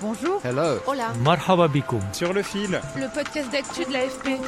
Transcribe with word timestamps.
Bonjour. 0.00 0.40
Hello. 0.44 0.78
Hola. 0.86 1.12
Marhaba 1.24 1.66
bikoum. 1.68 2.00
Sur 2.12 2.32
le 2.32 2.42
fil, 2.42 2.80
Le 2.96 3.12
podcast 3.12 3.50
d'actu 3.50 3.84
de 3.84 3.92
l'AFP. 3.92 4.38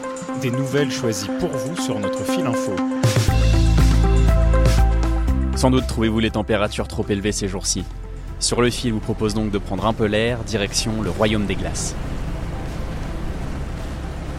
des 0.41 0.51
nouvelles 0.51 0.91
choisies 0.93 1.29
pour 1.41 1.49
vous 1.51 1.77
sur 1.77 1.99
notre 1.99 2.23
fil 2.25 2.47
info. 2.47 2.77
Sans 5.57 5.71
doute 5.71 5.87
trouvez-vous 5.87 6.21
les 6.21 6.31
températures 6.31 6.87
trop 6.89 7.05
élevées 7.09 7.33
ces 7.33 7.49
jours-ci. 7.49 7.85
Sur 8.39 8.63
le 8.63 8.71
fil 8.71 8.93
vous 8.93 9.01
propose 9.01 9.35
donc 9.35 9.51
de 9.51 9.59
prendre 9.59 9.87
un 9.87 9.93
peu 9.93 10.07
l'air, 10.07 10.39
direction 10.45 11.03
le 11.03 11.11
royaume 11.11 11.47
des 11.47 11.57
glaces. 11.57 11.95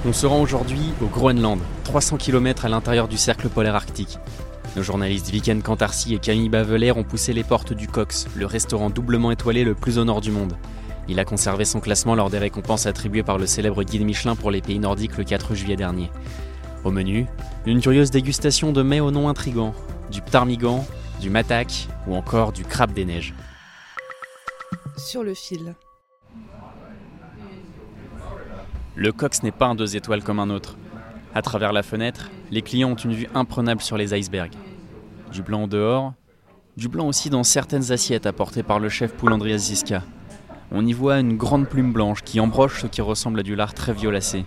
On 0.08 0.14
se 0.14 0.26
rend 0.26 0.42
aujourd'hui 0.42 0.94
au 1.02 1.06
Groenland, 1.08 1.60
300 1.84 2.18
km 2.18 2.66
à 2.66 2.70
l'intérieur 2.70 3.08
du 3.08 3.18
cercle 3.18 3.50
polaire 3.50 3.76
arctique. 3.76 4.18
Nos 4.76 4.82
journalistes 4.82 5.30
Viken 5.30 5.62
Cantarcy 5.62 6.16
et 6.16 6.20
Camille 6.20 6.50
Baveler 6.50 6.92
ont 6.94 7.04
poussé 7.04 7.34
les 7.34 7.44
portes 7.44 7.74
du 7.74 7.88
Cox, 7.88 8.28
le 8.36 8.46
restaurant 8.46 8.90
doublement 8.90 9.30
étoilé 9.30 9.64
le 9.66 9.76
plus 9.76 10.00
au 10.00 10.06
nord 10.06 10.22
du 10.22 10.32
monde. 10.32 10.56
Il 11.12 11.20
a 11.20 11.26
conservé 11.26 11.66
son 11.66 11.82
classement 11.82 12.16
lors 12.16 12.30
des 12.30 12.38
récompenses 12.38 12.86
attribuées 12.86 13.22
par 13.22 13.38
le 13.38 13.46
célèbre 13.46 13.84
guide 13.84 14.06
Michelin 14.06 14.38
pour 14.38 14.50
les 14.50 14.62
pays 14.62 14.80
nordiques 14.80 15.18
le 15.18 15.26
4 15.26 15.56
juillet 15.56 15.76
dernier. 15.76 16.10
Au 16.86 16.90
menu, 16.90 17.26
une 17.66 17.82
curieuse 17.82 18.12
dégustation 18.12 18.72
de 18.72 18.82
mets 18.82 19.02
au 19.02 19.12
nom 19.12 19.28
intrigant, 19.28 19.74
du 20.10 20.22
ptarmigan, 20.22 20.88
du 21.20 21.30
matak 21.30 21.90
ou 22.08 22.16
encore 22.16 22.54
du 22.54 22.64
crabe 22.64 22.94
des 22.94 23.04
neiges. 23.04 23.34
Sur 24.96 25.24
le 25.24 25.34
fil. 25.34 25.76
Le 28.96 29.12
Cox 29.12 29.44
n'est 29.44 29.52
pas 29.52 29.66
un 29.66 29.76
deux 29.76 29.98
étoiles 29.98 30.24
comme 30.24 30.40
un 30.40 30.50
autre. 30.50 30.78
À 31.36 31.42
travers 31.42 31.74
la 31.74 31.84
fenêtre, 31.84 32.32
les 32.52 32.62
clients 32.62 32.92
ont 32.92 32.96
une 32.96 33.14
vue 33.14 33.28
imprenable 33.36 33.82
sur 33.82 33.98
les 33.98 34.18
icebergs. 34.18 34.56
Du 35.30 35.42
blanc 35.42 35.66
au 35.66 35.68
dehors, 35.68 36.14
du 36.78 36.88
blanc 36.88 37.08
aussi 37.10 37.30
dans 37.30 37.44
certaines 37.44 37.92
assiettes 37.92 38.28
apportées 38.28 38.64
par 38.64 38.80
le 38.80 38.88
chef 38.88 39.12
Poulandrias 39.12 39.58
Ziska. 39.58 40.04
On 40.72 40.86
y 40.86 40.94
voit 40.94 41.20
une 41.20 41.36
grande 41.36 41.68
plume 41.68 41.92
blanche 41.92 42.24
qui 42.24 42.40
embroche 42.40 42.82
ce 42.82 42.88
qui 42.88 43.02
ressemble 43.02 43.42
à 43.42 43.44
du 43.44 43.56
lard 43.56 43.74
très 43.74 43.94
violacé. 43.94 44.46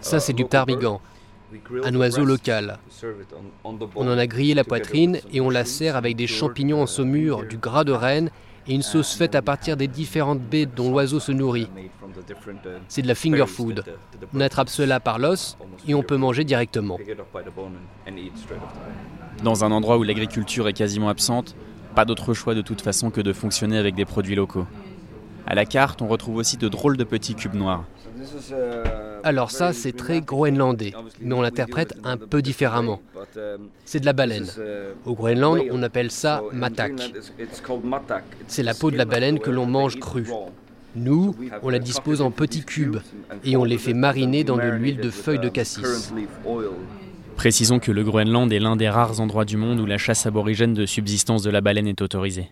Ça, 0.00 0.20
c'est 0.20 0.32
du 0.32 0.44
ptarmigan, 0.44 1.00
un 1.84 1.94
oiseau 1.96 2.24
local. 2.24 2.78
On 3.64 4.08
en 4.08 4.18
a 4.18 4.26
grillé 4.26 4.54
la 4.54 4.64
poitrine 4.64 5.18
et 5.32 5.40
on 5.40 5.50
la 5.50 5.64
sert 5.64 5.96
avec 5.96 6.16
des 6.16 6.28
champignons 6.28 6.82
en 6.82 6.86
saumure, 6.86 7.44
du 7.44 7.56
gras 7.56 7.84
de 7.84 7.92
renne 7.92 8.30
et 8.68 8.74
une 8.74 8.82
sauce 8.82 9.14
faite 9.14 9.34
à 9.34 9.42
partir 9.42 9.76
des 9.76 9.88
différentes 9.88 10.40
baies 10.40 10.66
dont 10.66 10.90
l'oiseau 10.90 11.18
se 11.18 11.32
nourrit. 11.32 11.68
C'est 12.86 13.02
de 13.02 13.08
la 13.08 13.16
finger 13.16 13.46
food. 13.48 13.84
On 14.32 14.40
attrape 14.40 14.68
cela 14.68 15.00
par 15.00 15.18
l'os 15.18 15.58
et 15.88 15.94
on 15.94 16.04
peut 16.04 16.16
manger 16.16 16.44
directement. 16.44 16.96
Dans 19.42 19.64
un 19.64 19.72
endroit 19.72 19.98
où 19.98 20.04
l'agriculture 20.04 20.68
est 20.68 20.72
quasiment 20.74 21.08
absente, 21.08 21.56
pas 21.94 22.04
d'autre 22.04 22.34
choix 22.34 22.54
de 22.54 22.62
toute 22.62 22.80
façon 22.80 23.10
que 23.10 23.20
de 23.20 23.32
fonctionner 23.32 23.78
avec 23.78 23.94
des 23.94 24.04
produits 24.04 24.34
locaux. 24.34 24.66
À 25.46 25.54
la 25.54 25.64
carte, 25.64 26.02
on 26.02 26.08
retrouve 26.08 26.36
aussi 26.36 26.56
de 26.56 26.68
drôles 26.68 26.96
de 26.96 27.04
petits 27.04 27.34
cubes 27.34 27.54
noirs. 27.54 27.84
Alors 29.24 29.50
ça, 29.50 29.72
c'est 29.72 29.92
très 29.92 30.20
groenlandais, 30.20 30.92
mais 31.20 31.34
on 31.34 31.42
l'interprète 31.42 31.94
un 32.04 32.16
peu 32.16 32.42
différemment. 32.42 33.00
C'est 33.84 34.00
de 34.00 34.06
la 34.06 34.12
baleine. 34.12 34.46
Au 35.04 35.14
Groenland, 35.14 35.60
on 35.70 35.82
appelle 35.82 36.10
ça 36.10 36.42
matak. 36.52 36.92
C'est 38.46 38.62
la 38.62 38.74
peau 38.74 38.90
de 38.90 38.96
la 38.96 39.04
baleine 39.04 39.38
que 39.38 39.50
l'on 39.50 39.66
mange 39.66 39.98
crue. 39.98 40.28
Nous, 40.94 41.34
on 41.62 41.70
la 41.70 41.78
dispose 41.78 42.20
en 42.20 42.30
petits 42.30 42.64
cubes 42.64 42.98
et 43.44 43.56
on 43.56 43.64
les 43.64 43.78
fait 43.78 43.94
mariner 43.94 44.44
dans 44.44 44.56
de 44.56 44.68
l'huile 44.68 44.98
de 44.98 45.10
feuilles 45.10 45.38
de 45.38 45.48
cassis. 45.48 46.12
Précisons 47.36 47.78
que 47.80 47.90
le 47.90 48.04
Groenland 48.04 48.52
est 48.52 48.60
l'un 48.60 48.76
des 48.76 48.88
rares 48.88 49.20
endroits 49.20 49.44
du 49.44 49.56
monde 49.56 49.80
où 49.80 49.86
la 49.86 49.98
chasse 49.98 50.26
aborigène 50.26 50.74
de 50.74 50.86
subsistance 50.86 51.42
de 51.42 51.50
la 51.50 51.60
baleine 51.60 51.88
est 51.88 52.00
autorisée. 52.00 52.50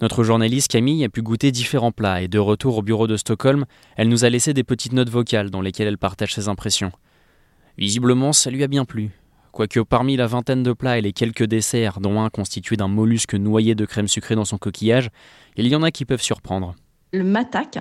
Notre 0.00 0.24
journaliste 0.24 0.70
Camille 0.70 1.04
a 1.04 1.08
pu 1.08 1.22
goûter 1.22 1.52
différents 1.52 1.92
plats 1.92 2.22
et 2.22 2.28
de 2.28 2.40
retour 2.40 2.78
au 2.78 2.82
bureau 2.82 3.06
de 3.06 3.16
Stockholm, 3.16 3.64
elle 3.96 4.08
nous 4.08 4.24
a 4.24 4.30
laissé 4.30 4.52
des 4.52 4.64
petites 4.64 4.92
notes 4.92 5.10
vocales 5.10 5.50
dans 5.50 5.60
lesquelles 5.60 5.86
elle 5.86 5.98
partage 5.98 6.34
ses 6.34 6.48
impressions. 6.48 6.90
Visiblement, 7.78 8.32
ça 8.32 8.50
lui 8.50 8.64
a 8.64 8.66
bien 8.66 8.84
plu. 8.84 9.10
Quoique 9.52 9.80
parmi 9.80 10.16
la 10.16 10.26
vingtaine 10.26 10.62
de 10.62 10.72
plats 10.72 10.98
et 10.98 11.02
les 11.02 11.12
quelques 11.12 11.44
desserts, 11.44 12.00
dont 12.00 12.20
un 12.20 12.30
constitué 12.30 12.76
d'un 12.76 12.88
mollusque 12.88 13.34
noyé 13.34 13.74
de 13.74 13.84
crème 13.84 14.08
sucrée 14.08 14.34
dans 14.34 14.44
son 14.44 14.58
coquillage, 14.58 15.10
il 15.56 15.68
y 15.68 15.76
en 15.76 15.82
a 15.82 15.90
qui 15.90 16.04
peuvent 16.04 16.22
surprendre. 16.22 16.74
le 17.12 17.22
matak. 17.22 17.78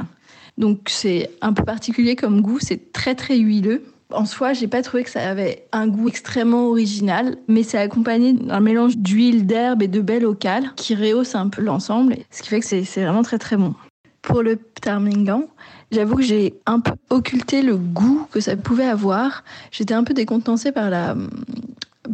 Donc 0.57 0.89
c'est 0.89 1.31
un 1.41 1.53
peu 1.53 1.63
particulier 1.63 2.15
comme 2.15 2.41
goût, 2.41 2.59
c'est 2.59 2.91
très 2.91 3.15
très 3.15 3.39
huileux. 3.39 3.83
En 4.13 4.25
soi, 4.25 4.53
j'ai 4.53 4.67
pas 4.67 4.81
trouvé 4.81 5.03
que 5.03 5.09
ça 5.09 5.29
avait 5.29 5.65
un 5.71 5.87
goût 5.87 6.07
extrêmement 6.07 6.67
original, 6.67 7.37
mais 7.47 7.63
c'est 7.63 7.77
accompagné 7.77 8.33
d'un 8.33 8.59
mélange 8.59 8.97
d'huile, 8.97 9.45
d'herbe 9.45 9.81
et 9.81 9.87
de 9.87 10.01
baies 10.01 10.19
locales 10.19 10.73
qui 10.75 10.95
rehausse 10.95 11.35
un 11.35 11.49
peu 11.49 11.61
l'ensemble, 11.61 12.17
ce 12.29 12.41
qui 12.41 12.49
fait 12.49 12.59
que 12.59 12.65
c'est 12.65 12.81
vraiment 13.01 13.23
très 13.23 13.37
très 13.37 13.57
bon. 13.57 13.73
Pour 14.21 14.43
le 14.43 14.55
ptarmigan, 14.55 15.45
j'avoue 15.91 16.17
que 16.17 16.23
j'ai 16.23 16.53
un 16.65 16.79
peu 16.79 16.93
occulté 17.09 17.61
le 17.61 17.77
goût 17.77 18.27
que 18.31 18.39
ça 18.39 18.55
pouvait 18.55 18.85
avoir. 18.85 19.43
J'étais 19.71 19.93
un 19.93 20.03
peu 20.03 20.13
décontenancée 20.13 20.71
par 20.71 20.89
la, 20.89 21.15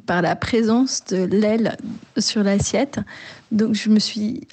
par 0.06 0.22
la 0.22 0.36
présence 0.36 1.03
de 1.06 1.24
l'aile 1.24 1.78
sur 2.18 2.44
l'assiette, 2.44 3.00
donc 3.52 3.74
je 3.74 3.90
me 3.90 4.00
suis 4.00 4.47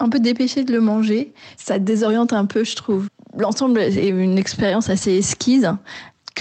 un 0.00 0.08
peu 0.08 0.18
dépêchée 0.18 0.64
de 0.64 0.72
le 0.72 0.80
manger. 0.80 1.32
Ça 1.56 1.78
désoriente 1.78 2.32
un 2.32 2.46
peu, 2.46 2.64
je 2.64 2.74
trouve. 2.74 3.08
L'ensemble 3.36 3.78
est 3.78 4.08
une 4.08 4.38
expérience 4.38 4.90
assez 4.90 5.18
esquisse 5.18 5.66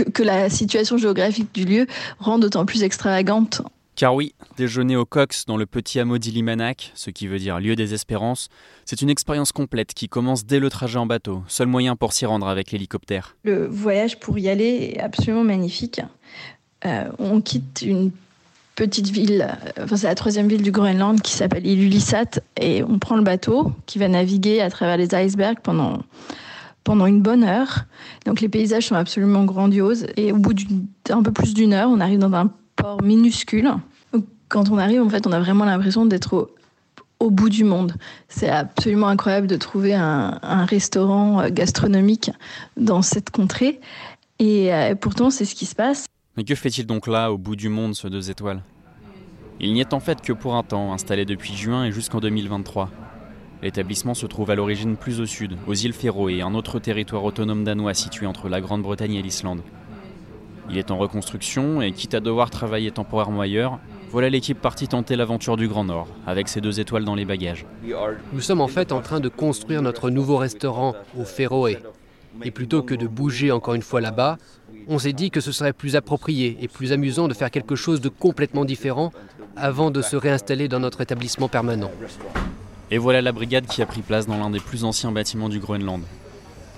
que, 0.03 0.09
que 0.09 0.23
la 0.23 0.49
situation 0.49 0.97
géographique 0.97 1.53
du 1.53 1.65
lieu 1.65 1.87
rend 2.19 2.39
d'autant 2.39 2.65
plus 2.65 2.83
extravagante. 2.83 3.61
Car 3.95 4.15
oui, 4.15 4.33
déjeuner 4.55 4.95
au 4.95 5.05
Cox 5.05 5.45
dans 5.45 5.57
le 5.57 5.65
petit 5.65 5.99
hameau 5.99 6.17
d'Ilimanak, 6.19 6.93
ce 6.95 7.09
qui 7.09 7.27
veut 7.27 7.37
dire 7.37 7.59
lieu 7.59 7.75
des 7.75 7.93
espérances, 7.93 8.47
c'est 8.85 9.01
une 9.01 9.09
expérience 9.09 9.51
complète 9.51 9.93
qui 9.93 10.07
commence 10.07 10.45
dès 10.45 10.59
le 10.59 10.69
trajet 10.69 10.97
en 10.97 11.05
bateau, 11.05 11.43
seul 11.49 11.67
moyen 11.67 11.97
pour 11.97 12.13
s'y 12.13 12.25
rendre 12.25 12.47
avec 12.47 12.71
l'hélicoptère. 12.71 13.35
Le 13.43 13.67
voyage 13.67 14.17
pour 14.17 14.39
y 14.39 14.47
aller 14.47 14.93
est 14.95 15.01
absolument 15.01 15.43
magnifique. 15.43 15.99
Euh, 16.85 17.09
on 17.19 17.41
quitte 17.41 17.81
une 17.85 18.11
petite 18.75 19.09
ville, 19.09 19.45
euh, 19.77 19.83
enfin 19.83 19.97
c'est 19.97 20.07
la 20.07 20.15
troisième 20.15 20.47
ville 20.47 20.61
du 20.61 20.71
Groenland 20.71 21.21
qui 21.21 21.33
s'appelle 21.33 21.67
Ilulissat 21.67 22.39
et 22.55 22.81
on 22.83 22.99
prend 22.99 23.17
le 23.17 23.23
bateau 23.23 23.73
qui 23.85 23.99
va 23.99 24.07
naviguer 24.07 24.61
à 24.61 24.69
travers 24.69 24.95
les 24.95 25.13
icebergs 25.13 25.59
pendant 25.61 25.99
pendant 26.83 27.05
une 27.05 27.21
bonne 27.21 27.43
heure. 27.43 27.85
Donc 28.25 28.41
les 28.41 28.49
paysages 28.49 28.87
sont 28.87 28.95
absolument 28.95 29.45
grandioses 29.45 30.07
et 30.17 30.31
au 30.31 30.37
bout 30.37 30.53
d'un 31.05 31.23
peu 31.23 31.31
plus 31.31 31.53
d'une 31.53 31.73
heure, 31.73 31.89
on 31.89 31.99
arrive 31.99 32.19
dans 32.19 32.33
un 32.33 32.51
port 32.75 33.01
minuscule. 33.01 33.71
Quand 34.47 34.69
on 34.69 34.77
arrive, 34.77 35.01
en 35.01 35.09
fait, 35.09 35.27
on 35.27 35.31
a 35.31 35.39
vraiment 35.39 35.65
l'impression 35.65 36.05
d'être 36.05 36.51
au, 37.19 37.29
bout 37.29 37.49
du 37.49 37.63
monde. 37.63 37.93
C'est 38.29 38.49
absolument 38.49 39.07
incroyable 39.07 39.45
de 39.45 39.57
trouver 39.57 39.93
un, 39.93 40.39
un 40.41 40.65
restaurant 40.65 41.41
euh, 41.41 41.49
gastronomique 41.51 42.31
dans 42.77 43.03
cette 43.03 43.29
contrée. 43.29 43.79
Et 44.39 44.73
euh, 44.73 44.95
pourtant, 44.95 45.29
c'est 45.29 45.45
ce 45.45 45.53
qui 45.53 45.65
se 45.65 45.75
passe. 45.75 46.05
Mais 46.37 46.43
que 46.43 46.55
fait-il 46.55 46.85
donc 46.85 47.05
là, 47.07 47.31
au 47.31 47.37
bout 47.37 47.55
du 47.55 47.69
monde, 47.69 47.93
ce 47.93 48.07
deux 48.07 48.31
étoiles? 48.31 48.63
Il 49.59 49.73
n'y 49.73 49.81
est 49.81 49.93
en 49.93 49.99
fait 49.99 50.21
que 50.21 50.31
pour 50.31 50.55
un 50.55 50.63
temps, 50.63 50.93
installé 50.93 51.25
depuis 51.25 51.53
juin 51.53 51.83
et 51.83 51.91
jusqu'en 51.91 52.21
2023. 52.21 52.89
L'établissement 53.61 54.13
se 54.13 54.25
trouve 54.25 54.51
à 54.51 54.55
l'origine 54.55 54.95
plus 54.95 55.19
au 55.19 55.25
sud, 55.25 55.57
aux 55.67 55.73
îles 55.73 55.93
Féroé, 55.93 56.41
un 56.41 56.53
autre 56.53 56.79
territoire 56.79 57.23
autonome 57.25 57.63
danois 57.63 57.93
situé 57.93 58.25
entre 58.25 58.47
la 58.47 58.61
Grande-Bretagne 58.61 59.15
et 59.15 59.21
l'Islande. 59.21 59.61
Il 60.69 60.77
est 60.77 60.91
en 60.91 60.97
reconstruction 60.97 61.81
et 61.81 61.91
quitte 61.91 62.13
à 62.13 62.19
devoir 62.19 62.51
travailler 62.51 62.91
temporairement 62.91 63.41
ailleurs, 63.41 63.79
voilà 64.11 64.29
l'équipe 64.29 64.59
partie 64.59 64.87
tenter 64.87 65.15
l'aventure 65.15 65.57
du 65.57 65.67
Grand 65.67 65.83
Nord, 65.83 66.07
avec 66.25 66.47
ses 66.47 66.61
deux 66.61 66.79
étoiles 66.79 67.03
dans 67.03 67.15
les 67.15 67.25
bagages. 67.25 67.65
Nous 68.33 68.41
sommes 68.41 68.61
en 68.61 68.67
fait 68.67 68.91
en 68.91 69.01
train 69.01 69.19
de 69.19 69.29
construire 69.29 69.81
notre 69.81 70.09
nouveau 70.09 70.37
restaurant 70.37 70.95
au 71.17 71.25
Féroé. 71.25 71.79
Et 72.43 72.51
plutôt 72.51 72.81
que 72.81 72.95
de 72.95 73.07
bouger 73.07 73.51
encore 73.51 73.73
une 73.73 73.81
fois 73.81 74.01
là-bas, 74.01 74.37
on 74.87 74.99
s'est 74.99 75.13
dit 75.13 75.31
que 75.31 75.41
ce 75.41 75.51
serait 75.51 75.73
plus 75.73 75.95
approprié 75.95 76.57
et 76.61 76.67
plus 76.67 76.91
amusant 76.91 77.27
de 77.27 77.33
faire 77.33 77.51
quelque 77.51 77.75
chose 77.75 78.01
de 78.01 78.09
complètement 78.09 78.65
différent 78.65 79.11
avant 79.55 79.91
de 79.91 80.01
se 80.01 80.15
réinstaller 80.15 80.67
dans 80.67 80.79
notre 80.79 81.01
établissement 81.01 81.49
permanent. 81.49 81.91
Et 82.91 82.97
voilà 82.97 83.21
la 83.21 83.31
brigade 83.31 83.67
qui 83.67 83.83
a 83.83 83.85
pris 83.85 84.01
place 84.01 84.25
dans 84.25 84.37
l'un 84.37 84.49
des 84.49 84.59
plus 84.59 84.83
anciens 84.83 85.11
bâtiments 85.11 85.47
du 85.47 85.59
Groenland. 85.59 86.01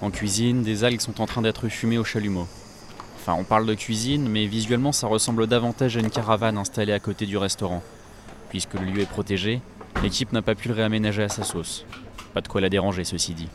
En 0.01 0.11
cuisine, 0.11 0.61
des 0.61 0.83
algues 0.83 0.99
sont 0.99 1.21
en 1.21 1.25
train 1.25 1.41
d'être 1.41 1.69
fumées 1.69 1.97
au 1.97 2.03
chalumeau. 2.03 2.47
Enfin, 3.15 3.33
on 3.39 3.45
parle 3.45 3.65
de 3.65 3.73
cuisine, 3.75 4.27
mais 4.27 4.45
visuellement 4.45 4.91
ça 4.91 5.07
ressemble 5.07 5.47
davantage 5.47 5.95
à 5.95 6.01
une 6.01 6.09
caravane 6.09 6.57
installée 6.57 6.91
à 6.91 6.99
côté 6.99 7.25
du 7.25 7.37
restaurant. 7.37 7.81
Puisque 8.49 8.73
le 8.73 8.87
lieu 8.87 8.99
est 8.99 9.09
protégé, 9.09 9.61
l'équipe 10.03 10.33
n'a 10.33 10.41
pas 10.41 10.53
pu 10.53 10.67
le 10.67 10.73
réaménager 10.73 11.23
à 11.23 11.29
sa 11.29 11.43
sauce. 11.43 11.85
Pas 12.33 12.41
de 12.41 12.47
quoi 12.49 12.59
la 12.59 12.67
déranger, 12.67 13.05
ceci 13.05 13.33
dit. 13.33 13.47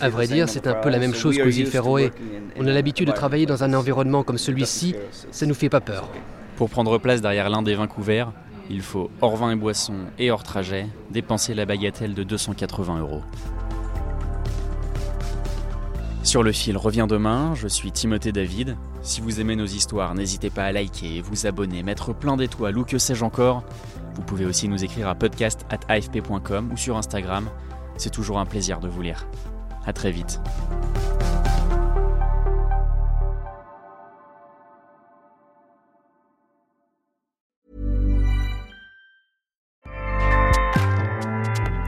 À 0.00 0.08
vrai 0.08 0.26
dire, 0.28 0.48
c'est 0.48 0.66
un 0.66 0.74
peu 0.74 0.88
la 0.88 0.98
même 0.98 1.14
chose 1.14 1.36
qu'aux 1.36 1.50
îles 1.50 1.66
Féroé. 1.66 2.10
On 2.56 2.66
a 2.66 2.72
l'habitude 2.72 3.08
de 3.08 3.12
travailler 3.12 3.44
dans 3.44 3.64
un 3.64 3.74
environnement 3.74 4.22
comme 4.22 4.38
celui-ci, 4.38 4.94
ça 5.30 5.44
nous 5.44 5.54
fait 5.54 5.68
pas 5.68 5.80
peur. 5.80 6.08
Pour 6.56 6.70
prendre 6.70 6.96
place 6.96 7.20
derrière 7.20 7.50
l'un 7.50 7.60
des 7.60 7.74
vins 7.74 7.86
couverts, 7.86 8.32
il 8.70 8.82
faut 8.82 9.10
hors 9.20 9.36
vin 9.36 9.52
et 9.52 9.56
boisson 9.56 9.94
et 10.18 10.30
hors 10.30 10.42
trajet 10.42 10.86
dépenser 11.10 11.54
la 11.54 11.66
bagatelle 11.66 12.14
de 12.14 12.22
280 12.22 13.00
euros. 13.00 13.22
Sur 16.22 16.42
le 16.42 16.52
fil 16.52 16.76
revient 16.76 17.06
demain, 17.08 17.54
je 17.54 17.68
suis 17.68 17.90
Timothée 17.90 18.32
David. 18.32 18.76
Si 19.02 19.22
vous 19.22 19.40
aimez 19.40 19.56
nos 19.56 19.64
histoires, 19.66 20.14
n'hésitez 20.14 20.50
pas 20.50 20.64
à 20.64 20.72
liker, 20.72 21.22
vous 21.22 21.46
abonner, 21.46 21.82
mettre 21.82 22.12
plein 22.12 22.36
d'étoiles 22.36 22.76
ou 22.76 22.84
que 22.84 22.98
sais-je 22.98 23.24
encore. 23.24 23.64
Vous 24.14 24.22
pouvez 24.22 24.44
aussi 24.44 24.68
nous 24.68 24.84
écrire 24.84 25.08
à 25.08 25.14
podcast.afp.com 25.14 26.70
ou 26.72 26.76
sur 26.76 26.98
Instagram. 26.98 27.48
C'est 27.96 28.10
toujours 28.10 28.38
un 28.38 28.46
plaisir 28.46 28.80
de 28.80 28.88
vous 28.88 29.00
lire. 29.00 29.26
À 29.86 29.94
très 29.94 30.10
vite. 30.10 30.40